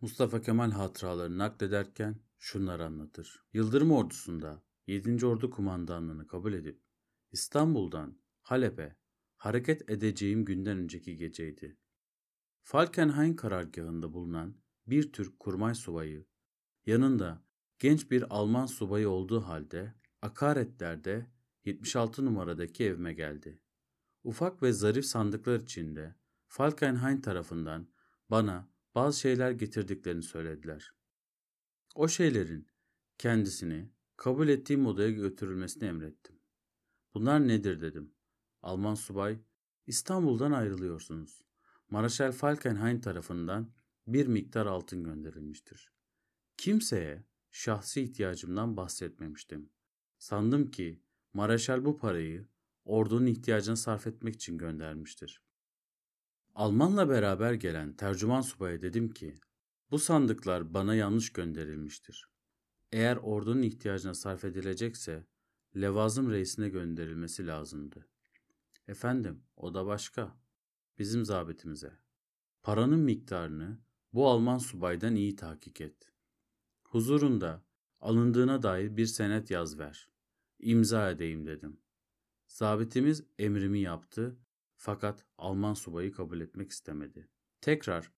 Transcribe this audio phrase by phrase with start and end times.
[0.00, 3.44] Mustafa Kemal hatıralarını naklederken şunları anlatır.
[3.52, 5.26] Yıldırım ordusunda 7.
[5.26, 6.82] Ordu kumandanlığını kabul edip
[7.32, 8.96] İstanbul'dan Halep'e
[9.36, 11.78] hareket edeceğim günden önceki geceydi.
[12.62, 14.56] Falkenhayn karargahında bulunan
[14.86, 16.26] bir Türk kurmay subayı,
[16.86, 17.44] yanında
[17.78, 21.30] genç bir Alman subayı olduğu halde Akaretler'de
[21.64, 23.60] 76 numaradaki evime geldi.
[24.24, 26.14] Ufak ve zarif sandıklar içinde
[26.48, 27.88] Falkenhayn tarafından
[28.30, 30.92] bana bazı şeyler getirdiklerini söylediler.
[31.94, 32.66] O şeylerin
[33.18, 36.36] kendisini kabul ettiğim odaya götürülmesini emrettim.
[37.14, 38.14] Bunlar nedir dedim.
[38.62, 39.38] Alman subay,
[39.86, 41.42] İstanbul'dan ayrılıyorsunuz.
[41.90, 43.72] Maraşal Falkenhayn tarafından
[44.06, 45.92] bir miktar altın gönderilmiştir.
[46.56, 49.70] Kimseye şahsi ihtiyacımdan bahsetmemiştim.
[50.18, 51.02] Sandım ki
[51.32, 52.48] Maraşal bu parayı
[52.84, 55.45] ordunun ihtiyacını sarf etmek için göndermiştir.
[56.56, 59.34] Almanla beraber gelen tercüman subaya dedim ki,
[59.90, 62.28] bu sandıklar bana yanlış gönderilmiştir.
[62.92, 65.26] Eğer ordunun ihtiyacına sarf edilecekse,
[65.76, 68.08] levazım reisine gönderilmesi lazımdı.
[68.88, 70.36] Efendim, o da başka.
[70.98, 71.92] Bizim zabitimize.
[72.62, 73.78] Paranın miktarını
[74.12, 76.12] bu Alman subaydan iyi tahkik et.
[76.82, 77.62] Huzurunda
[78.00, 80.08] alındığına dair bir senet yaz ver.
[80.58, 81.80] İmza edeyim dedim.
[82.46, 84.36] Zabitimiz emrimi yaptı
[84.76, 87.28] fakat Alman subayı kabul etmek istemedi.
[87.60, 88.12] Tekrar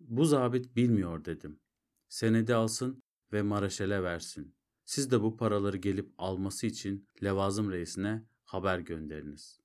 [0.00, 1.60] bu zabit bilmiyor dedim.
[2.08, 4.54] Senedi alsın ve Maraşel'e versin.
[4.84, 9.60] Siz de bu paraları gelip alması için levazım reisine haber gönderiniz.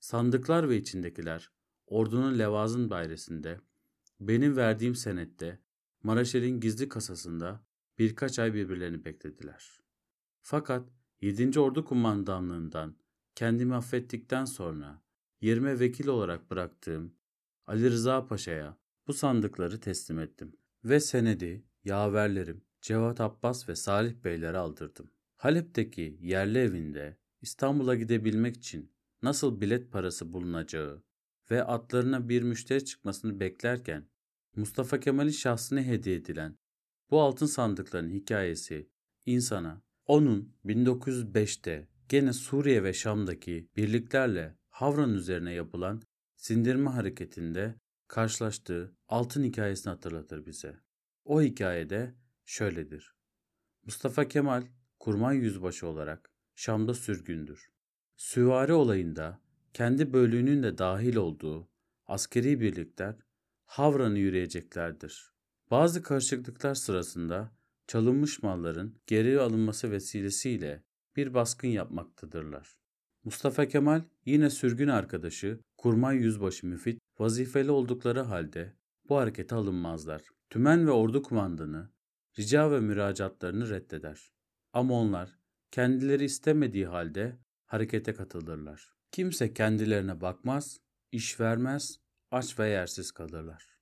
[0.00, 1.50] Sandıklar ve içindekiler
[1.86, 3.60] ordunun levazım dairesinde
[4.20, 5.60] benim verdiğim senette
[6.02, 7.64] Maraşel'in gizli kasasında
[7.98, 9.80] birkaç ay birbirlerini beklediler.
[10.40, 10.88] Fakat
[11.20, 11.60] 7.
[11.60, 12.96] Ordu Kumandanlığından
[13.34, 15.02] kendimi affettikten sonra
[15.40, 17.14] yerime vekil olarak bıraktığım
[17.66, 20.52] Ali Rıza Paşa'ya bu sandıkları teslim ettim
[20.84, 25.10] ve senedi yaverlerim Cevat Abbas ve Salih Beylere aldırdım.
[25.36, 31.02] Halep'teki yerli evinde İstanbul'a gidebilmek için nasıl bilet parası bulunacağı
[31.50, 34.08] ve atlarına bir müşteri çıkmasını beklerken
[34.56, 36.58] Mustafa Kemal'in şahsına hediye edilen
[37.10, 38.90] bu altın sandıkların hikayesi
[39.26, 46.02] insana onun 1905'te gene Suriye ve Şam'daki birliklerle Havran üzerine yapılan
[46.36, 47.74] sindirme hareketinde
[48.08, 50.80] karşılaştığı altın hikayesini hatırlatır bize.
[51.24, 53.14] O hikayede şöyledir.
[53.86, 54.66] Mustafa Kemal
[54.98, 57.70] kurmay yüzbaşı olarak Şam'da sürgündür.
[58.16, 59.40] Süvari olayında
[59.74, 61.68] kendi bölüğünün de dahil olduğu
[62.06, 63.16] askeri birlikler
[63.64, 65.32] Havran'ı yürüyeceklerdir.
[65.70, 67.56] Bazı karışıklıklar sırasında
[67.86, 70.84] çalınmış malların geri alınması vesilesiyle
[71.16, 72.78] bir baskın yapmaktadırlar.
[73.24, 78.72] Mustafa Kemal yine sürgün arkadaşı Kurmay Yüzbaşı Müfit vazifeli oldukları halde
[79.08, 80.22] bu harekete alınmazlar.
[80.50, 81.90] Tümen ve ordu kumandanı
[82.38, 84.32] rica ve müracaatlarını reddeder.
[84.72, 85.38] Ama onlar
[85.70, 88.92] kendileri istemediği halde harekete katılırlar.
[89.12, 90.80] Kimse kendilerine bakmaz,
[91.12, 92.00] iş vermez,
[92.30, 93.76] aç ve yersiz kalırlar.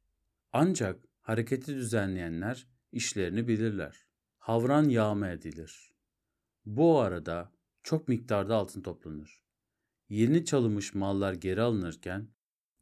[0.53, 4.07] Ancak hareketi düzenleyenler işlerini bilirler.
[4.39, 5.93] Havran yağma edilir.
[6.67, 7.53] Bu arada
[7.87, 9.43] çok miktarda altın toplanır.
[10.09, 12.29] Yeni çalınmış mallar geri alınırken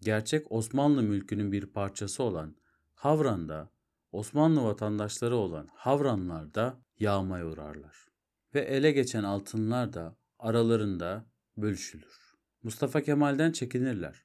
[0.00, 2.56] gerçek Osmanlı mülkünün bir parçası olan
[2.94, 3.70] Havran'da
[4.12, 8.06] Osmanlı vatandaşları olan Havranlar da yağmaya uğrarlar.
[8.54, 11.26] Ve ele geçen altınlar da aralarında
[11.56, 12.34] bölüşülür.
[12.62, 14.24] Mustafa Kemal'den çekinirler.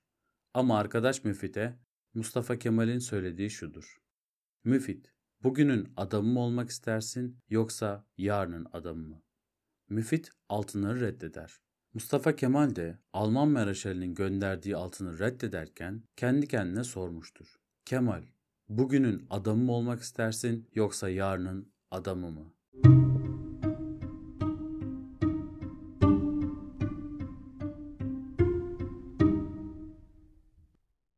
[0.53, 1.79] Ama arkadaş Müfit'e
[2.13, 3.97] Mustafa Kemal'in söylediği şudur.
[4.63, 5.13] Müfit,
[5.43, 9.23] bugünün adamı mı olmak istersin yoksa yarının adamı mı?
[9.89, 11.61] Müfit altınları reddeder.
[11.93, 17.55] Mustafa Kemal de Alman Meraşali'nin gönderdiği altını reddederken kendi kendine sormuştur.
[17.85, 18.23] Kemal,
[18.69, 22.53] bugünün adamı mı olmak istersin yoksa yarının adamı mı?